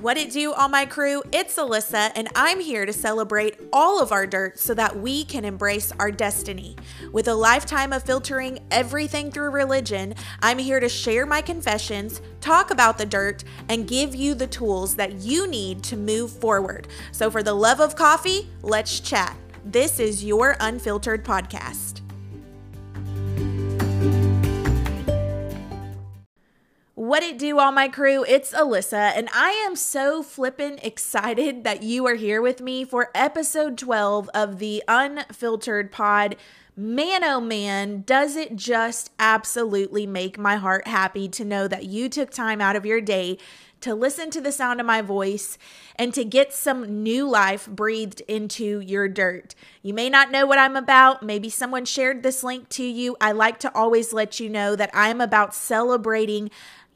[0.00, 1.22] What it do, all my crew?
[1.30, 5.44] It's Alissa, and I'm here to celebrate all of our dirt so that we can
[5.44, 6.74] embrace our destiny.
[7.12, 12.70] With a lifetime of filtering everything through religion, I'm here to share my confessions, talk
[12.70, 16.88] about the dirt, and give you the tools that you need to move forward.
[17.12, 19.36] So, for the love of coffee, let's chat.
[19.66, 21.99] This is your Unfiltered Podcast.
[27.10, 28.24] What it do, all my crew?
[28.28, 33.10] It's Alissa, and I am so flippin' excited that you are here with me for
[33.16, 36.36] episode 12 of the Unfiltered Pod.
[36.76, 42.08] Man, oh man, does it just absolutely make my heart happy to know that you
[42.08, 43.38] took time out of your day
[43.80, 45.58] to listen to the sound of my voice
[45.96, 49.54] and to get some new life breathed into your dirt.
[49.82, 51.22] You may not know what I'm about.
[51.22, 53.16] Maybe someone shared this link to you.
[53.20, 56.50] I like to always let you know that I'm about celebrating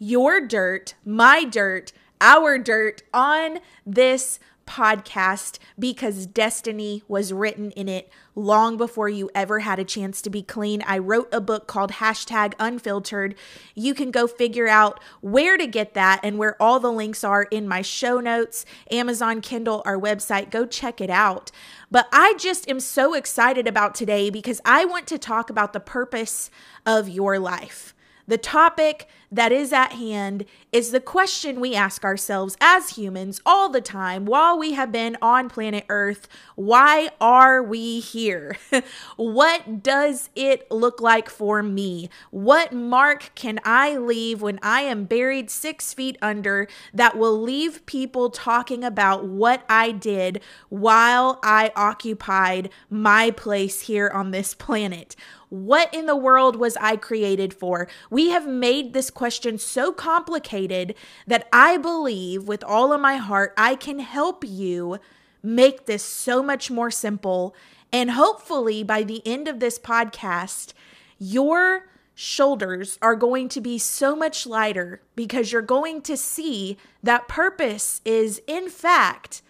[0.05, 8.11] your dirt, my dirt, our dirt on this podcast because destiny was written in it
[8.35, 10.83] long before you ever had a chance to be clean.
[10.87, 13.35] I wrote a book called hashtag unfiltered.
[13.75, 17.45] You can go figure out where to get that and where all the links are
[17.45, 20.51] in my show notes, Amazon Kindle, our website.
[20.51, 21.51] Go check it out.
[21.91, 25.81] But I just am so excited about today because I want to talk about the
[25.81, 26.51] purpose
[26.85, 27.95] of your life.
[28.27, 33.69] The topic that is at hand is the question we ask ourselves as humans all
[33.69, 38.57] the time while we have been on planet Earth why are we here?
[39.17, 42.09] what does it look like for me?
[42.31, 47.85] What mark can I leave when I am buried six feet under that will leave
[47.87, 55.17] people talking about what I did while I occupied my place here on this planet?
[55.49, 57.87] What in the world was I created for?
[58.11, 59.24] We have made this question
[59.59, 60.95] so complicated
[61.27, 64.99] that I believe with all of my heart I can help you
[65.43, 67.55] make this so much more simple.
[67.93, 70.73] And hopefully, by the end of this podcast,
[71.19, 77.29] your shoulders are going to be so much lighter because you're going to see that
[77.29, 79.43] purpose is, in fact,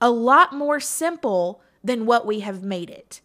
[0.00, 3.20] a lot more simple than what we have made it.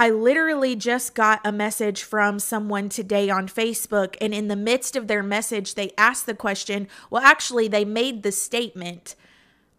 [0.00, 4.94] I literally just got a message from someone today on Facebook, and in the midst
[4.94, 6.86] of their message, they asked the question.
[7.10, 9.16] Well, actually, they made the statement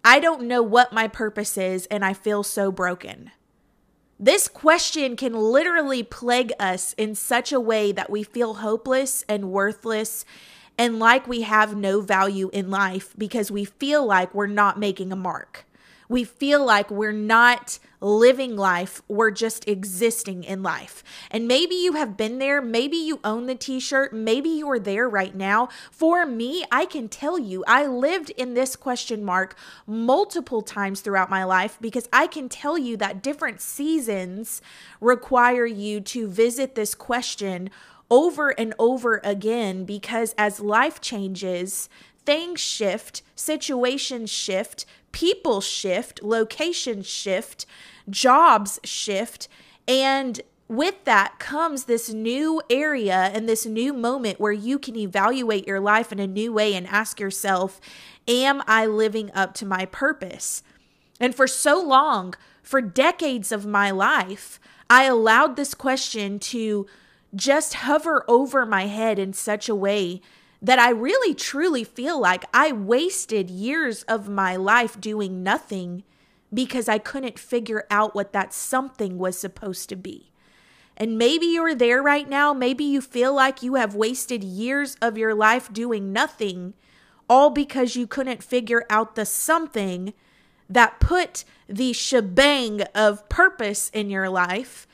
[0.04, 3.32] I don't know what my purpose is, and I feel so broken.
[4.20, 9.52] This question can literally plague us in such a way that we feel hopeless and
[9.52, 10.26] worthless
[10.78, 15.12] and like we have no value in life because we feel like we're not making
[15.12, 15.66] a mark
[16.10, 21.04] we feel like we're not living life, we're just existing in life.
[21.30, 25.08] And maybe you have been there, maybe you own the t shirt, maybe you're there
[25.08, 25.70] right now.
[25.92, 29.56] For me, I can tell you, I lived in this question mark
[29.86, 34.62] multiple times throughout my life because I can tell you that different seasons
[35.00, 37.70] require you to visit this question
[38.10, 41.90] over and over again because as life changes,
[42.26, 47.66] things shift, situations shift, people shift, location shift,
[48.10, 49.48] jobs shift,
[49.88, 55.68] and with that comes this new area and this new moment where you can evaluate
[55.68, 57.82] your life in a new way and ask yourself,
[58.28, 60.62] Am I living up to my purpose?
[61.20, 64.60] And for so long, for decades of my life,
[64.90, 66.86] I allowed this question to
[67.36, 70.22] just hover over my head in such a way
[70.62, 76.04] that I really truly feel like I wasted years of my life doing nothing
[76.54, 80.32] because I couldn't figure out what that something was supposed to be.
[80.98, 82.54] And maybe you're there right now.
[82.54, 86.74] Maybe you feel like you have wasted years of your life doing nothing,
[87.30, 90.14] all because you couldn't figure out the something
[90.70, 94.88] that put the shebang of purpose in your life.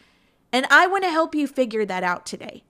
[0.52, 2.65] And I want to help you figure that out today.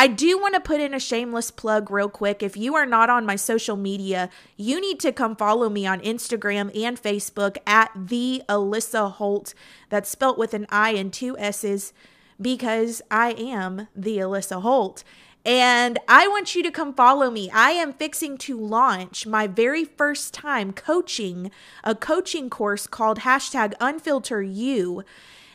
[0.00, 2.40] I do want to put in a shameless plug real quick.
[2.40, 6.00] If you are not on my social media, you need to come follow me on
[6.02, 9.54] Instagram and Facebook at the Alissa Holt.
[9.88, 11.92] That's spelt with an I and two S's
[12.40, 15.02] because I am the Alissa Holt.
[15.44, 17.50] And I want you to come follow me.
[17.50, 21.50] I am fixing to launch my very first time coaching
[21.82, 25.02] a coaching course called hashtag unfilter you.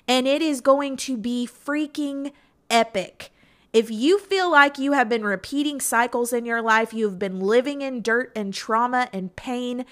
[0.05, 2.33] And it is going to be freaking
[2.69, 3.29] epic.
[3.73, 7.81] If you feel like you have been repeating cycles in your life, you've been living
[7.81, 9.85] in dirt and trauma and pain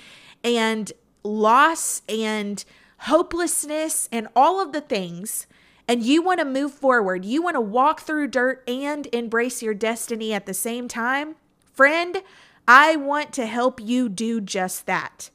[0.44, 0.92] and
[1.24, 2.64] loss and
[3.00, 5.48] hopelessness and all of the things,
[5.88, 9.74] and you want to move forward, you want to walk through dirt and embrace your
[9.74, 11.36] destiny at the same time,
[11.74, 12.22] friend,
[12.68, 15.32] I want to help you do just that.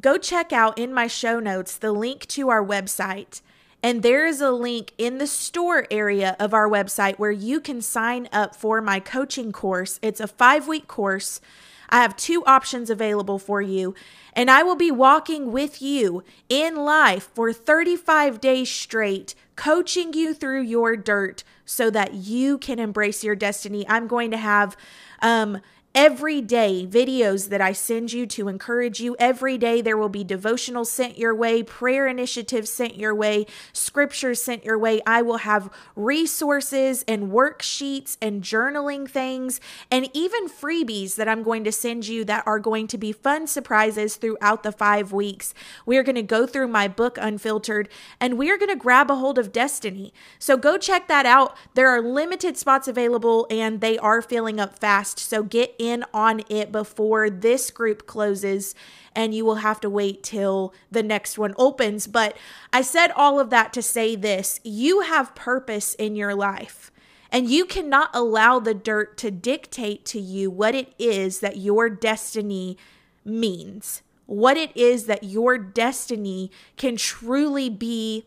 [0.00, 3.40] Go check out in my show notes the link to our website.
[3.82, 7.82] And there is a link in the store area of our website where you can
[7.82, 9.98] sign up for my coaching course.
[10.02, 11.40] It's a five week course.
[11.88, 13.94] I have two options available for you,
[14.32, 20.32] and I will be walking with you in life for 35 days straight, coaching you
[20.32, 23.86] through your dirt so that you can embrace your destiny.
[23.88, 24.74] I'm going to have
[25.20, 25.60] um,
[25.94, 29.14] every day videos that I send you to encourage you.
[29.18, 34.42] Every day there will be devotional sent your way, prayer initiatives sent your way, scriptures
[34.42, 35.00] sent your way.
[35.06, 39.60] I will have resources and worksheets and journaling things
[39.90, 43.46] and even freebies that I'm going to send you that are going to be fun
[43.46, 45.52] surprises throughout the 5 weeks.
[45.84, 47.88] We're going to go through my book Unfiltered
[48.18, 50.14] and we're going to grab a hold of destiny.
[50.38, 51.56] So go check that out.
[51.74, 55.18] There are limited spots available and they are filling up fast.
[55.18, 58.74] So get in on it before this group closes
[59.14, 62.06] and you will have to wait till the next one opens.
[62.06, 62.36] But
[62.72, 66.90] I said all of that to say this you have purpose in your life.
[67.30, 71.88] And you cannot allow the dirt to dictate to you what it is that your
[71.88, 72.76] destiny
[73.24, 78.26] means, what it is that your destiny can truly be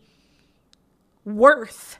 [1.24, 1.98] worth.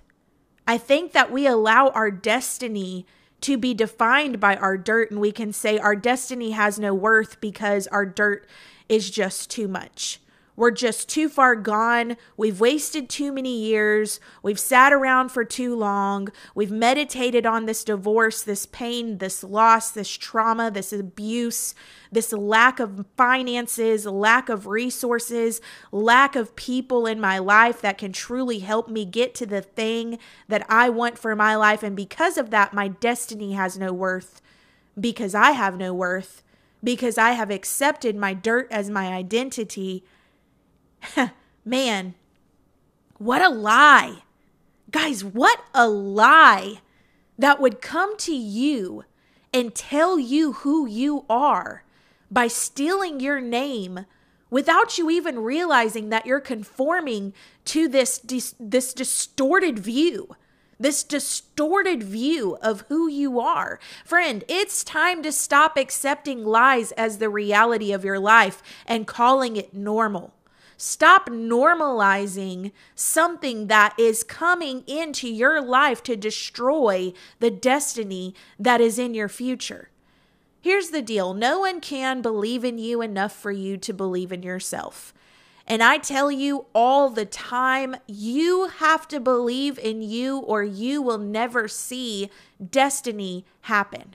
[0.66, 3.06] I think that we allow our destiny
[3.46, 7.40] to be defined by our dirt, and we can say our destiny has no worth
[7.40, 8.44] because our dirt
[8.88, 10.18] is just too much.
[10.56, 12.16] We're just too far gone.
[12.36, 14.18] We've wasted too many years.
[14.42, 16.28] We've sat around for too long.
[16.54, 21.74] We've meditated on this divorce, this pain, this loss, this trauma, this abuse,
[22.10, 25.60] this lack of finances, lack of resources,
[25.92, 30.18] lack of people in my life that can truly help me get to the thing
[30.48, 31.82] that I want for my life.
[31.82, 34.40] And because of that, my destiny has no worth
[34.98, 36.42] because I have no worth,
[36.82, 40.04] because I have accepted my dirt as my identity
[41.64, 42.14] Man,
[43.18, 44.22] what a lie.
[44.90, 46.80] Guys, what a lie
[47.38, 49.04] that would come to you
[49.52, 51.84] and tell you who you are
[52.30, 54.06] by stealing your name
[54.50, 57.32] without you even realizing that you're conforming
[57.64, 60.36] to this this distorted view
[60.78, 63.78] this distorted view of who you are.
[64.04, 69.56] Friend, it's time to stop accepting lies as the reality of your life and calling
[69.56, 70.34] it normal.
[70.76, 78.98] Stop normalizing something that is coming into your life to destroy the destiny that is
[78.98, 79.90] in your future.
[80.60, 84.42] Here's the deal no one can believe in you enough for you to believe in
[84.42, 85.14] yourself.
[85.66, 91.02] And I tell you all the time, you have to believe in you or you
[91.02, 92.30] will never see
[92.70, 94.14] destiny happen.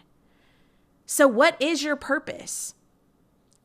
[1.05, 2.73] So, what is your purpose?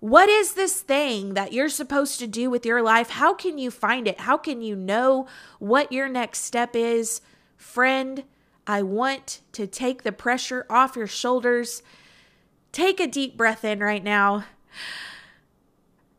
[0.00, 3.10] What is this thing that you're supposed to do with your life?
[3.10, 4.20] How can you find it?
[4.20, 5.26] How can you know
[5.58, 7.22] what your next step is?
[7.56, 8.22] Friend,
[8.66, 11.82] I want to take the pressure off your shoulders.
[12.72, 14.44] Take a deep breath in right now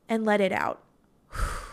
[0.10, 0.82] and let it out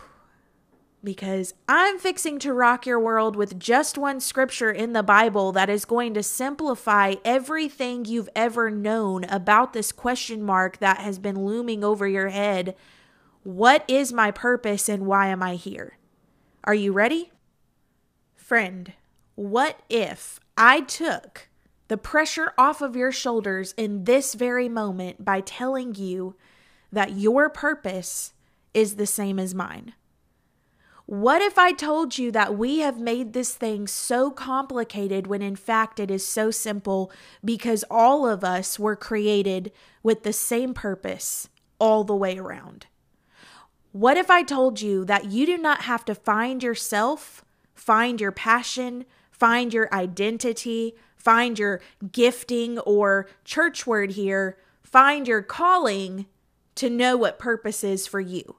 [1.04, 5.68] because I'm fixing to rock your world with just one scripture in the Bible that
[5.68, 11.44] is going to simplify everything you've ever known about this question mark that has been
[11.44, 12.74] looming over your head.
[13.42, 15.98] What is my purpose and why am I here?
[16.64, 17.30] Are you ready?
[18.34, 18.92] Friend,
[19.34, 21.48] what if I took
[21.88, 26.34] the pressure off of your shoulders in this very moment by telling you
[26.90, 28.32] that your purpose
[28.72, 29.92] is the same as mine?
[31.06, 35.54] What if I told you that we have made this thing so complicated when in
[35.54, 37.12] fact it is so simple
[37.44, 39.70] because all of us were created
[40.02, 42.86] with the same purpose all the way around?
[43.92, 47.44] What if I told you that you do not have to find yourself,
[47.74, 51.82] find your passion, find your identity, find your
[52.12, 56.24] gifting or church word here, find your calling
[56.76, 58.56] to know what purpose is for you?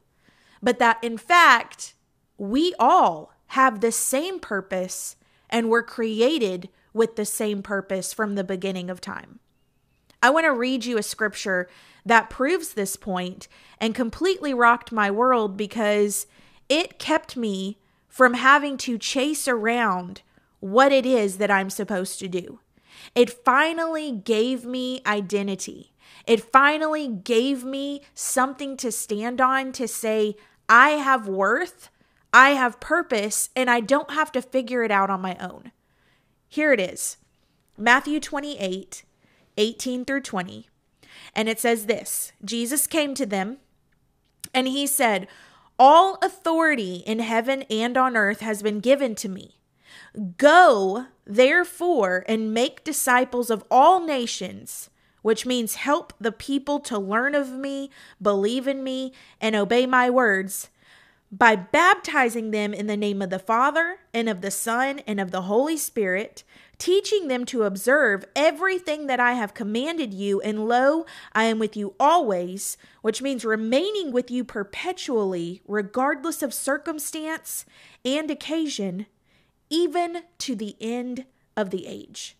[0.61, 1.94] But that in fact,
[2.37, 5.15] we all have the same purpose
[5.49, 9.39] and were created with the same purpose from the beginning of time.
[10.21, 11.69] I want to read you a scripture
[12.05, 13.47] that proves this point
[13.79, 16.25] and completely rocked my world because
[16.67, 17.77] it kept me
[18.07, 20.21] from having to chase around
[20.59, 22.59] what it is that I'm supposed to do.
[23.13, 25.93] It finally gave me identity.
[26.25, 30.35] It finally gave me something to stand on to say,
[30.67, 31.89] I have worth
[32.35, 35.71] I have purpose and I don't have to figure it out on my own.
[36.49, 37.15] Here it is
[37.77, 39.05] Matthew 28
[39.57, 40.67] 18 through 20.
[41.33, 43.59] And it says this Jesus came to them
[44.53, 45.29] and he said,
[45.79, 49.55] All authority in heaven and on earth has been given to me.
[50.37, 54.89] Go, therefore, and make disciples of all nations,
[55.21, 60.09] which means help the people to learn of me, believe in me, and obey my
[60.09, 60.69] words
[61.31, 65.31] by baptizing them in the name of the Father and of the Son and of
[65.31, 66.43] the Holy Spirit,
[66.77, 70.39] teaching them to observe everything that I have commanded you.
[70.41, 76.53] And lo, I am with you always, which means remaining with you perpetually, regardless of
[76.53, 77.65] circumstance
[78.03, 79.07] and occasion,
[79.69, 81.25] even to the end
[81.57, 82.37] of the age.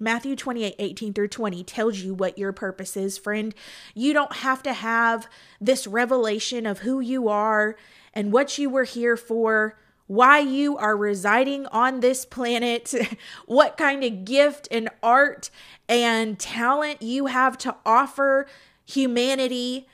[0.00, 3.54] Matthew 28 18 through 20 tells you what your purpose is, friend.
[3.94, 5.28] You don't have to have
[5.60, 7.76] this revelation of who you are
[8.14, 12.94] and what you were here for, why you are residing on this planet,
[13.46, 15.50] what kind of gift and art
[15.86, 18.46] and talent you have to offer
[18.86, 19.86] humanity.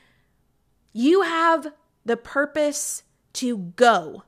[0.92, 1.72] You have
[2.04, 3.02] the purpose
[3.34, 4.22] to go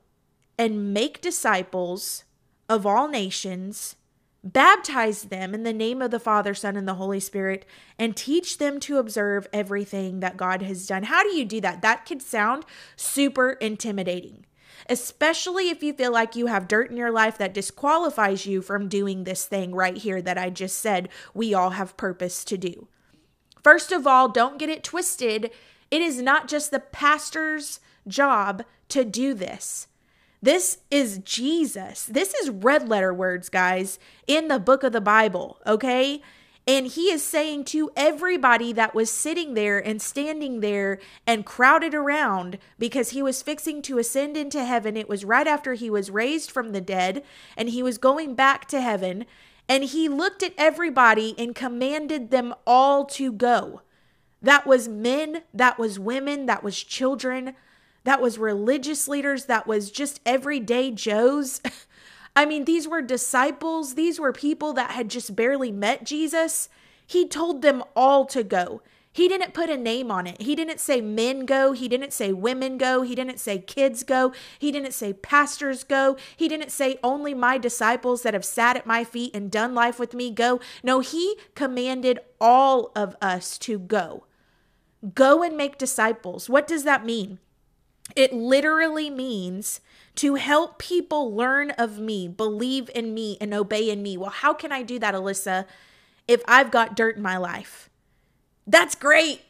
[0.57, 2.25] and make disciples
[2.67, 3.95] of all nations
[4.41, 7.65] Baptize them in the name of the Father, Son, and the Holy Spirit,
[7.97, 11.03] and teach them to observe everything that God has done.
[11.03, 11.81] How do you do that?
[11.81, 12.63] That could sound
[12.95, 14.45] super intimidating,
[14.89, 18.87] especially if you feel like you have dirt in your life that disqualifies you from
[18.87, 22.87] doing this thing right here that I just said we all have purpose to do.
[23.61, 25.51] First of all, don't get it twisted.
[25.91, 29.88] It is not just the pastor's job to do this.
[30.41, 32.05] This is Jesus.
[32.05, 36.21] This is red letter words, guys, in the book of the Bible, okay?
[36.65, 41.93] And he is saying to everybody that was sitting there and standing there and crowded
[41.93, 44.95] around because he was fixing to ascend into heaven.
[44.95, 47.23] It was right after he was raised from the dead
[47.57, 49.25] and he was going back to heaven.
[49.67, 53.81] And he looked at everybody and commanded them all to go.
[54.41, 57.55] That was men, that was women, that was children
[58.03, 61.61] that was religious leaders, that was just everyday Joes.
[62.35, 66.69] I mean, these were disciples, these were people that had just barely met Jesus.
[67.05, 68.81] He told them all to go.
[69.11, 70.41] He didn't put a name on it.
[70.41, 71.71] He didn't say men go.
[71.71, 73.01] He didn't say women go.
[73.01, 74.31] He didn't say kids go.
[74.59, 76.15] He didn't say pastors go.
[76.37, 79.99] He didn't say only my disciples that have sat at my feet and done life
[79.99, 80.59] with me go.
[80.83, 84.25] No, he commanded all of us to go.
[85.15, 86.49] Go and make disciples.
[86.49, 87.39] What does that mean?
[88.15, 89.81] It literally means
[90.15, 94.17] to help people learn of me, believe in me, and obey in me.
[94.17, 95.65] Well, how can I do that, Alissa,
[96.27, 97.89] if I've got dirt in my life?
[98.67, 99.41] That's great.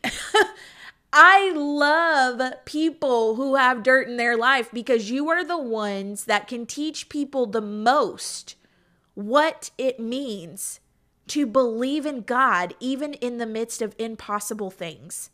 [1.14, 6.48] I love people who have dirt in their life because you are the ones that
[6.48, 8.56] can teach people the most
[9.16, 10.80] what it means
[11.28, 15.30] to believe in God, even in the midst of impossible things.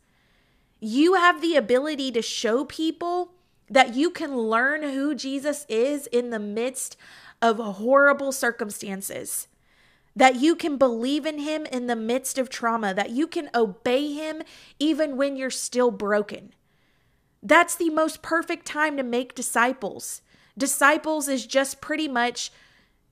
[0.87, 3.31] You have the ability to show people
[3.67, 6.95] that you can learn who Jesus is in the midst
[7.41, 9.47] of horrible circumstances.
[10.15, 14.13] That you can believe in him in the midst of trauma, that you can obey
[14.13, 14.43] him
[14.77, 16.53] even when you're still broken.
[17.41, 20.21] That's the most perfect time to make disciples.
[20.55, 22.51] Disciples is just pretty much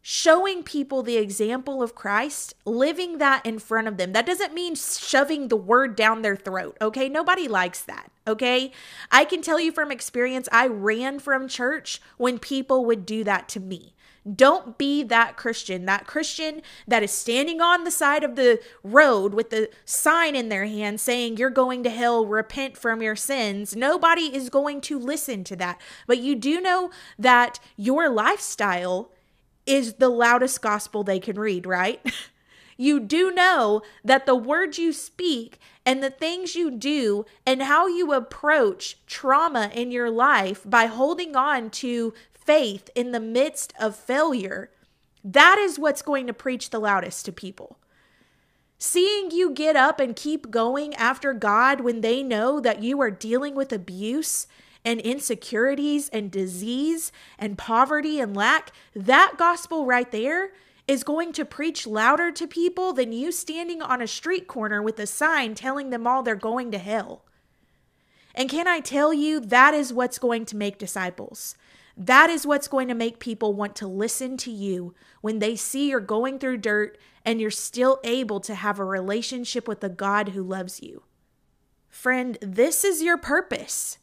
[0.06, 4.12] showing people the example of Christ, living that in front of them.
[4.12, 7.08] That doesn't mean shoving the word down their throat, okay?
[7.08, 8.74] Nobody likes that, okay?
[9.10, 13.48] I can tell you from experience, I ran from church when people would do that
[13.50, 13.94] to me.
[14.36, 19.34] Don't be that Christian, that Christian that is standing on the side of the road
[19.34, 23.76] with the sign in their hand saying, You're going to hell, repent from your sins.
[23.76, 25.80] Nobody is going to listen to that.
[26.08, 29.12] But you do know that your lifestyle
[29.66, 32.02] is the loudest gospel they can read, right?
[32.78, 37.88] you do know that the words you speak and the things you do and how
[37.88, 43.96] you approach trauma in your life by holding on to faith in the midst of
[43.96, 44.70] failure,
[45.24, 47.78] that is what's going to preach the loudest to people.
[48.78, 53.12] Seeing you get up and keep going after God when they know that you are
[53.12, 54.46] dealing with abuse
[54.86, 60.52] and insecurities and disease and poverty and lack, that gospel right there
[60.88, 65.00] is going to preach louder to people than you standing on a street corner with
[65.00, 67.24] a sign telling them all they're going to hell.
[68.36, 71.56] And can I tell you, that is what's going to make disciples.
[71.96, 75.90] That is what's going to make people want to listen to you when they see
[75.90, 80.30] you're going through dirt and you're still able to have a relationship with the God
[80.30, 81.04] who loves you.
[81.90, 84.00] Friend, this is your purpose.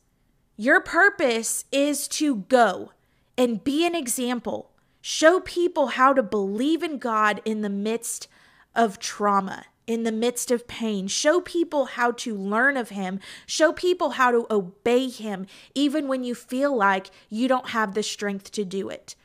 [0.61, 2.93] Your purpose is to go
[3.38, 8.29] and be an example, show people how to believe in God in the midst
[8.75, 11.09] of trauma, in the midst of pain.
[11.09, 13.21] Show people how to learn of Him.
[13.47, 18.02] Show people how to obey Him, even when you feel like you don't have the
[18.02, 19.17] strength to do it.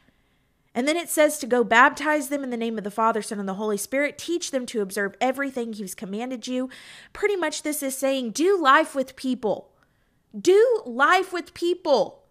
[0.73, 3.41] And then it says to go baptize them in the name of the Father, Son,
[3.41, 4.17] and the Holy Spirit.
[4.17, 6.69] Teach them to observe everything He's commanded you.
[7.11, 9.73] Pretty much, this is saying do life with people.
[10.39, 12.23] Do life with people.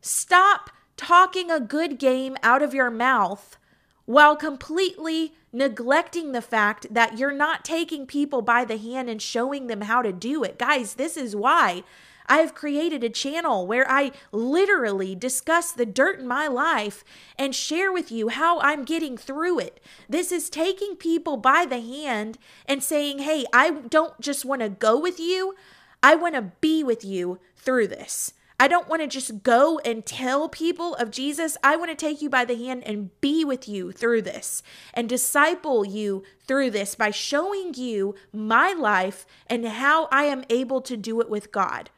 [0.00, 3.56] Stop talking a good game out of your mouth
[4.04, 9.66] while completely neglecting the fact that you're not taking people by the hand and showing
[9.66, 10.58] them how to do it.
[10.58, 11.82] Guys, this is why
[12.26, 17.02] I've created a channel where I literally discuss the dirt in my life
[17.38, 19.80] and share with you how I'm getting through it.
[20.08, 24.68] This is taking people by the hand and saying, hey, I don't just want to
[24.68, 25.54] go with you,
[26.02, 28.32] I want to be with you through this.
[28.60, 31.56] I don't want to just go and tell people of Jesus.
[31.62, 35.08] I want to take you by the hand and be with you through this and
[35.08, 40.96] disciple you through this by showing you my life and how I am able to
[40.96, 41.90] do it with God.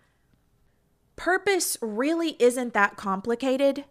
[1.16, 3.84] Purpose really isn't that complicated.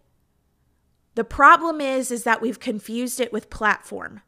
[1.15, 4.21] The problem is is that we've confused it with platform.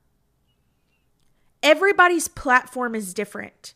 [1.61, 3.75] Everybody's platform is different.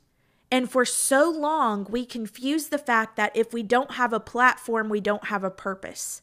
[0.56, 4.88] And for so long, we confuse the fact that if we don't have a platform,
[4.88, 6.22] we don't have a purpose.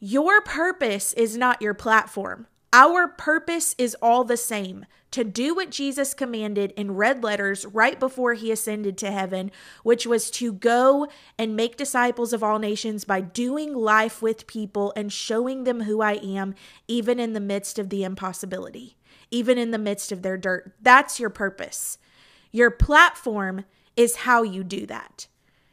[0.00, 2.48] Your purpose is not your platform.
[2.72, 8.00] Our purpose is all the same to do what Jesus commanded in red letters right
[8.00, 9.52] before he ascended to heaven,
[9.84, 11.06] which was to go
[11.38, 16.00] and make disciples of all nations by doing life with people and showing them who
[16.00, 16.56] I am,
[16.88, 18.96] even in the midst of the impossibility,
[19.30, 20.72] even in the midst of their dirt.
[20.82, 21.96] That's your purpose.
[22.52, 23.64] Your platform
[23.96, 25.26] is how you do that.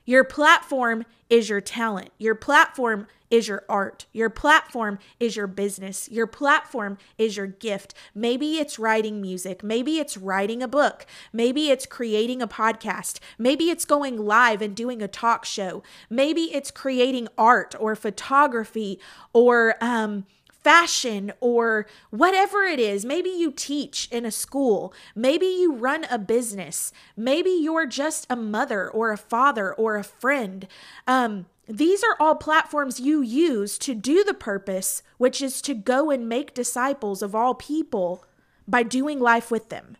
[0.06, 2.12] Your platform is your talent.
[2.18, 4.06] Your platform is your art.
[4.14, 6.10] Your platform is your business.
[6.10, 7.94] Your platform is your gift.
[8.16, 9.64] Maybe it's writing music.
[9.64, 11.06] Maybe it's writing a book.
[11.34, 13.20] Maybe it's creating a podcast.
[13.38, 15.84] Maybe it's going live and doing a talk show.
[16.10, 19.00] Maybe it's creating art or photography
[19.34, 20.26] or, um,
[20.63, 23.06] fashion or whatever it is.
[23.06, 24.93] Maybe you teach in a school.
[25.15, 26.91] Maybe you run a business.
[27.15, 30.67] Maybe you're just a mother or a father or a friend.
[31.08, 36.10] Um, these are all platforms you use to do the purpose, which is to go
[36.10, 38.26] and make disciples of all people
[38.67, 39.98] by doing life with them.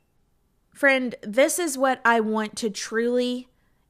[0.74, 3.48] Friend, this is what I want to truly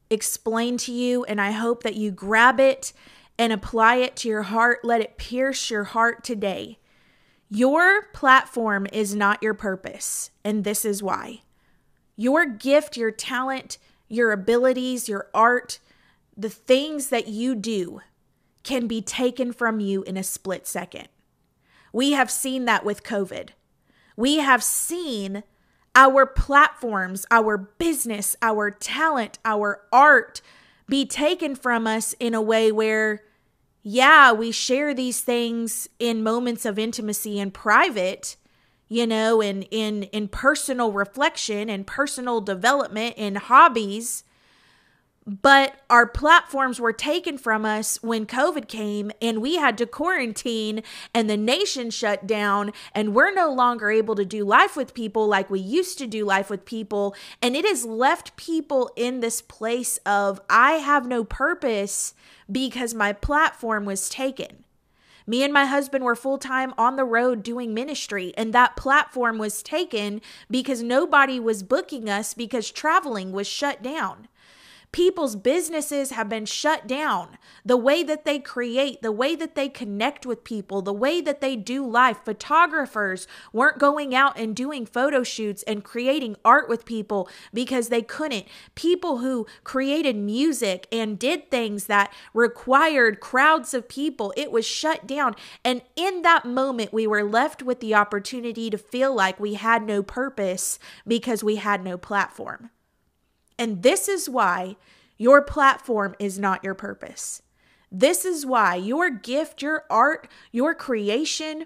[0.10, 2.94] explain to you, and I hope that you grab it
[3.38, 4.80] and apply it to your heart.
[4.84, 6.80] Let it pierce your heart today.
[7.50, 11.42] Your platform is not your purpose, and this is why.
[12.16, 13.78] Your gift, your talent,
[14.10, 15.80] your abilities, your art,
[16.36, 18.02] the things that you do
[18.64, 21.08] can be taken from you in a split second.
[21.94, 23.50] We have seen that with COVID.
[24.18, 25.44] We have seen
[25.96, 30.42] our platforms, our business, our talent, our art
[30.88, 33.24] be taken from us in a way where
[33.90, 38.36] yeah, we share these things in moments of intimacy and private,
[38.90, 44.26] you know, in in in personal reflection and personal development and hobbies.
[45.28, 50.84] But our platforms were taken from us when COVID came and we had to quarantine
[51.14, 55.28] and the nation shut down and we're no longer able to do life with people
[55.28, 57.14] like we used to do life with people.
[57.42, 62.14] And it has left people in this place of, I have no purpose
[62.50, 64.64] because my platform was taken.
[65.30, 69.38] Me and my husband were full time on the road doing ministry, and that platform
[69.38, 74.30] was taken because nobody was booking us because traveling was shut down.
[74.98, 77.38] People's businesses have been shut down.
[77.64, 81.40] The way that they create, the way that they connect with people, the way that
[81.40, 82.22] they do life.
[82.26, 88.02] Photographers weren't going out and doing photo shoots and creating art with people because they
[88.02, 88.48] couldn't.
[88.74, 95.06] People who created music and did things that required crowds of people, it was shut
[95.06, 95.36] down.
[95.64, 99.84] And in that moment, we were left with the opportunity to feel like we had
[99.84, 102.72] no purpose because we had no platform.
[103.58, 104.76] And this is why
[105.18, 107.42] your platform is not your purpose.
[107.92, 111.66] This is why your gift, your art, your creation,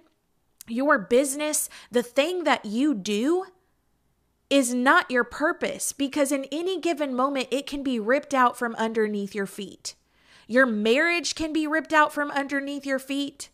[0.67, 3.45] your business, the thing that you do
[4.49, 8.75] is not your purpose because in any given moment it can be ripped out from
[8.75, 9.95] underneath your feet.
[10.47, 13.49] Your marriage can be ripped out from underneath your feet.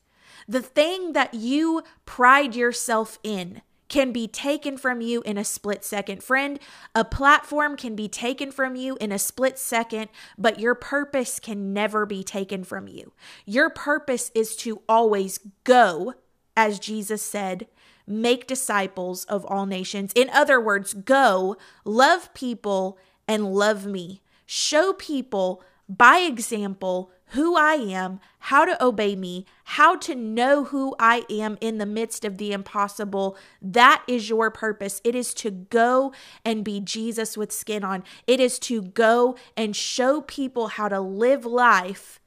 [0.48, 5.84] The thing that you pride yourself in can be taken from you in a split
[5.84, 6.24] second.
[6.24, 6.60] Friend,
[6.94, 11.74] a platform can be taken from you in a split second, but your purpose can
[11.74, 13.14] never be taken from you.
[13.46, 16.14] Your purpose is to always go,
[16.56, 17.68] as Jesus said,
[18.06, 20.12] make disciples of all nations.
[20.16, 22.98] In other words, go, love people,
[23.28, 24.22] and love me.
[24.46, 30.96] Show people by example who I am, how to obey me, how to know who
[30.98, 33.38] I am in the midst of the impossible.
[33.62, 35.02] That is your purpose.
[35.04, 36.14] It is to go
[36.46, 38.04] and be Jesus with skin on.
[38.28, 42.22] It is to go and show people how to live life,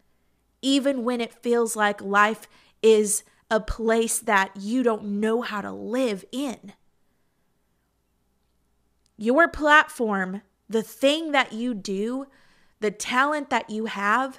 [0.61, 2.47] even when it feels like life
[2.83, 6.75] is a place that you don't know how to live in.
[9.17, 12.27] Your platform, the thing that you do,
[12.81, 14.39] the talent that you have,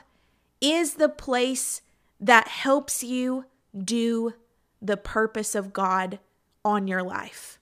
[0.62, 1.82] is the place
[2.20, 3.46] that helps you
[3.78, 4.34] do
[4.82, 6.20] the purpose of God
[6.64, 7.60] on your life.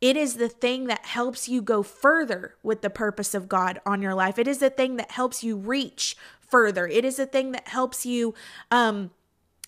[0.00, 4.00] It is the thing that helps you go further with the purpose of God on
[4.00, 4.38] your life.
[4.38, 6.86] It is the thing that helps you reach further.
[6.86, 8.34] It is the thing that helps you
[8.70, 9.10] um,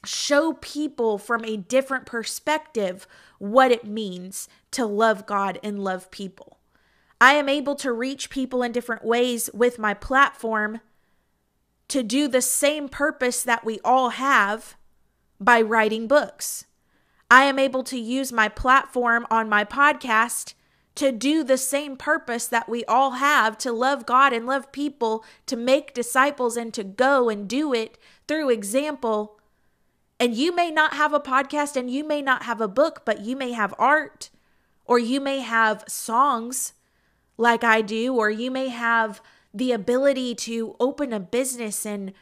[0.04, 3.06] show people from a different perspective
[3.38, 6.58] what it means to love God and love people.
[7.20, 10.80] I am able to reach people in different ways with my platform
[11.92, 14.76] to do the same purpose that we all have
[15.38, 16.66] by writing books.
[17.30, 20.54] I am able to use my platform on my podcast
[20.94, 25.24] to do the same purpose that we all have to love God and love people,
[25.46, 29.38] to make disciples and to go and do it through example
[30.22, 33.22] and you may not have a podcast and you may not have a book, but
[33.22, 34.30] you may have art
[34.84, 36.74] or you may have songs
[37.36, 39.20] like I do, or you may have
[39.54, 42.12] the ability to open a business and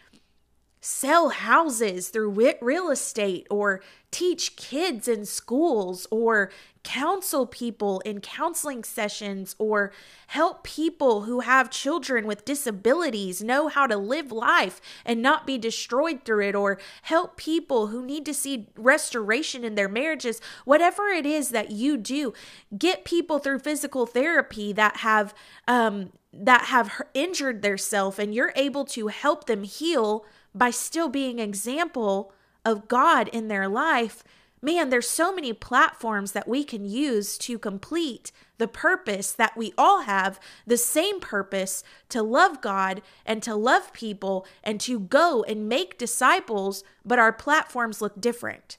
[0.81, 6.51] sell houses through real estate or teach kids in schools or
[6.83, 9.93] counsel people in counseling sessions or
[10.29, 15.59] help people who have children with disabilities know how to live life and not be
[15.59, 20.41] destroyed through it or help people who need to see restoration in their marriages.
[20.65, 22.33] Whatever it is that you do
[22.77, 25.35] get people through physical therapy that have
[25.69, 31.09] um that have injured their self and you're able to help them heal by still
[31.09, 32.33] being example
[32.65, 34.23] of God in their life,
[34.63, 39.73] man, there's so many platforms that we can use to complete the purpose that we
[39.79, 45.43] all have the same purpose to love God and to love people and to go
[45.45, 48.77] and make disciples, but our platforms look different.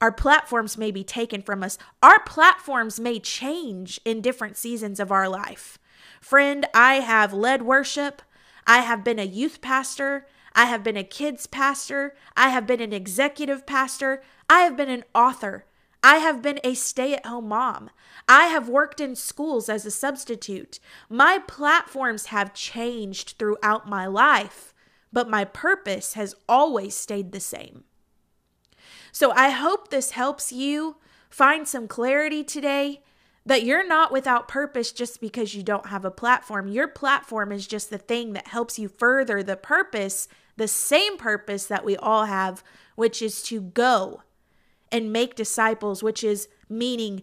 [0.00, 1.78] Our platforms may be taken from us.
[2.02, 5.78] Our platforms may change in different seasons of our life.
[6.20, 8.20] Friend, I have led worship.
[8.66, 10.26] I have been a youth pastor.
[10.54, 12.14] I have been a kids pastor.
[12.36, 14.22] I have been an executive pastor.
[14.50, 15.64] I have been an author.
[16.02, 17.90] I have been a stay at home mom.
[18.28, 20.78] I have worked in schools as a substitute.
[21.08, 24.74] My platforms have changed throughout my life,
[25.12, 27.84] but my purpose has always stayed the same.
[29.16, 30.96] So I hope this helps you
[31.30, 33.00] find some clarity today
[33.46, 36.68] that you're not without purpose just because you don't have a platform.
[36.68, 41.64] Your platform is just the thing that helps you further the purpose, the same purpose
[41.64, 42.62] that we all have,
[42.94, 44.20] which is to go
[44.92, 47.22] and make disciples, which is meaning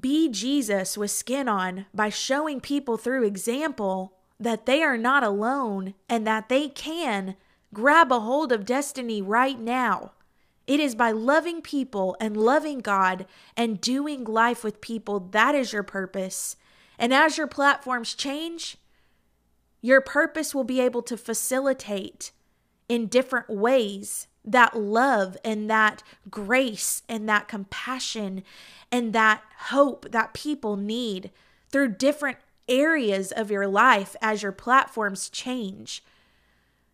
[0.00, 5.94] be Jesus with skin on by showing people through example that they are not alone
[6.08, 7.34] and that they can
[7.74, 10.12] grab a hold of destiny right now.
[10.70, 15.72] It is by loving people and loving God and doing life with people that is
[15.72, 16.54] your purpose.
[16.96, 18.76] And as your platforms change,
[19.80, 22.30] your purpose will be able to facilitate
[22.88, 28.44] in different ways that love and that grace and that compassion
[28.92, 31.32] and that hope that people need
[31.68, 36.04] through different areas of your life as your platforms change.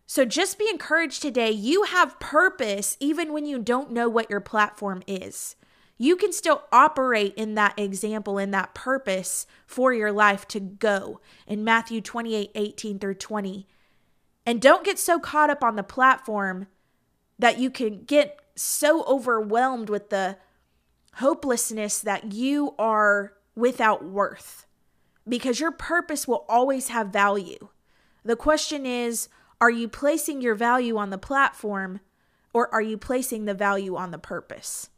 [0.09, 1.51] So just be encouraged today.
[1.51, 5.57] You have purpose even when you don't know what your platform is.
[5.97, 11.19] You can still operate in that example, in that purpose for your life to go
[11.45, 13.67] in Matthew 28 18 through 20.
[14.45, 16.67] And don't get so caught up on the platform
[17.37, 20.37] that you can get so overwhelmed with the
[21.15, 24.67] hopelessness that you are without worth
[25.27, 27.69] because your purpose will always have value.
[28.23, 29.27] The question is,
[29.59, 31.99] are you placing your value on the platform
[32.53, 34.89] or are you placing the value on the purpose?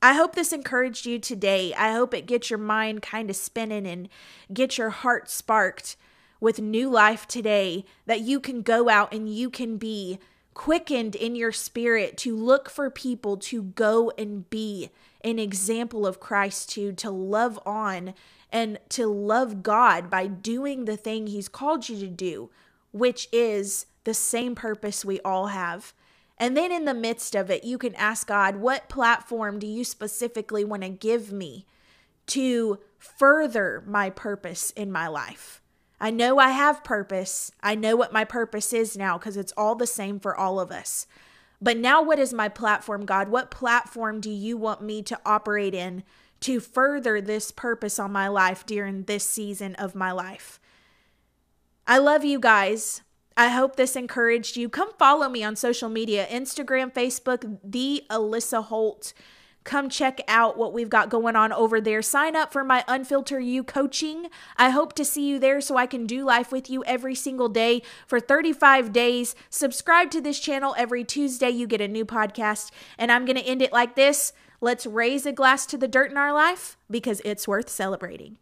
[0.00, 1.74] I hope this encouraged you today.
[1.74, 4.08] I hope it gets your mind kind of spinning and
[4.52, 5.96] get your heart sparked
[6.40, 10.18] with new life today that you can go out and you can be
[10.54, 14.90] quickened in your spirit to look for people to go and be
[15.22, 18.14] an example of Christ to to love on
[18.50, 22.50] and to love God by doing the thing he's called you to do,
[22.92, 25.92] which is the same purpose we all have.
[26.38, 29.84] And then in the midst of it, you can ask God, what platform do you
[29.84, 31.66] specifically want to give me
[32.28, 35.60] to further my purpose in my life?
[36.00, 37.52] I know I have purpose.
[37.62, 40.72] I know what my purpose is now because it's all the same for all of
[40.72, 41.06] us.
[41.60, 43.28] But now, what is my platform, God?
[43.28, 46.02] What platform do you want me to operate in
[46.40, 50.58] to further this purpose on my life during this season of my life?
[51.86, 53.02] I love you guys.
[53.38, 54.68] I hope this encouraged you.
[54.68, 59.12] Come follow me on social media Instagram, Facebook, The Alissa Holt.
[59.62, 62.02] Come check out what we've got going on over there.
[62.02, 64.26] Sign up for my Unfilter You coaching.
[64.56, 67.48] I hope to see you there so I can do life with you every single
[67.48, 69.36] day for 35 days.
[69.50, 71.50] Subscribe to this channel every Tuesday.
[71.50, 72.72] You get a new podcast.
[72.98, 76.10] And I'm going to end it like this Let's raise a glass to the dirt
[76.10, 78.38] in our life because it's worth celebrating.